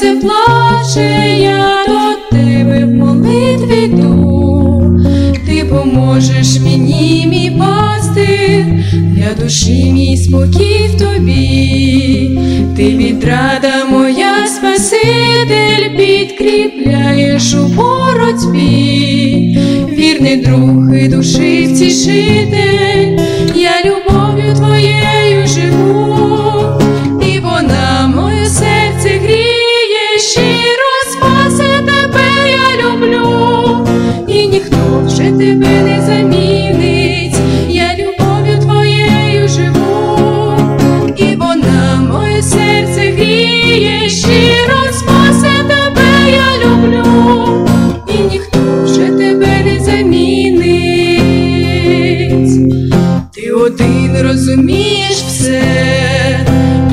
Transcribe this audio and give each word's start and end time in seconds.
серце 0.00 0.20
плаче, 0.20 1.36
я 1.38 1.84
до 1.86 2.36
тебе 2.36 2.84
в 2.84 2.90
молитві 2.90 3.84
йду. 3.84 4.98
Ти 5.46 5.64
поможеш 5.64 6.60
мені, 6.60 7.26
мій 7.30 7.58
пастир, 7.58 8.64
для 8.92 9.44
душі 9.44 9.92
мій 9.92 10.16
спокій 10.16 10.90
в 10.94 10.98
тобі, 10.98 12.38
ти 12.76 12.96
відрада 12.96 13.84
моя 13.90 14.46
Спаситель, 14.46 15.96
підкріпляєш 15.96 17.54
у 17.54 17.66
боротьбі, 17.66 19.58
вірний 19.92 20.36
друг 20.36 20.94
і 20.94 21.08
душі 21.08 21.68
втішитель, 21.74 23.18
не 35.80 36.02
замінить, 36.06 37.36
я 37.68 37.94
любов'ю 37.98 38.58
твоєю 38.60 39.48
живу, 39.48 40.18
і 41.16 41.36
вона 41.36 42.00
моє 42.12 42.42
серце 42.42 43.00
гріє, 43.16 44.08
щиро 44.08 44.92
спасе 44.92 45.50
тебе 45.68 46.30
я 46.32 46.66
люблю, 46.66 47.66
і 48.08 48.18
ніхто 48.32 48.58
вже 48.84 49.06
тебе 49.06 49.64
не 49.64 49.80
замінить. 49.84 50.60
Ти 53.34 53.52
один 53.52 54.16
розумієш 54.22 55.16
все, 55.28 55.62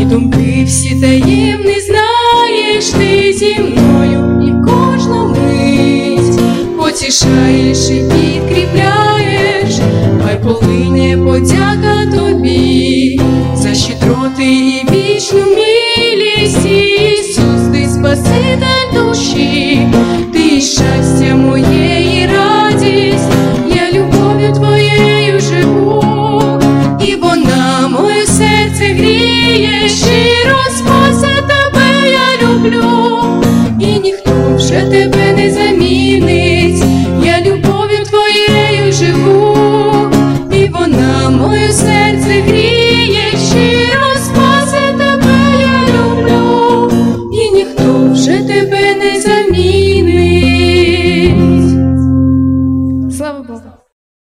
і 0.00 0.04
думки 0.04 0.64
всі 0.66 1.00
таємні 1.00 1.76
знаєш, 1.80 2.84
ти 2.90 3.32
зі 3.32 3.56
мною 3.60 4.42
і 4.48 4.70
кожну 4.70 5.28
мить 5.28 6.40
потішаєш 6.76 7.59
Ісус, 16.80 17.62
ти 17.72 17.88
спаситель 17.88 18.94
душі, 18.94 19.88
ти 20.32 20.60
щастя 20.60 21.34
моє 21.34 22.20
і 22.22 22.26
радість, 22.26 23.32
я 23.68 23.98
любов'ю 23.98 24.52
твоєю 24.52 25.40
живу, 25.40 26.04
і 27.06 27.14
вона 27.14 27.88
моє 27.88 28.26
серце 28.26 28.84
гріє, 28.84 29.88
щиро 29.88 30.58
спасе 30.78 31.42
тебе 31.42 32.10
я 32.10 32.48
люблю, 32.48 32.84
і 33.80 33.98
ніхто 33.98 34.30
вже 34.56 34.80
тебе 34.80 35.32
не 35.36 35.50
замінить, 35.50 36.29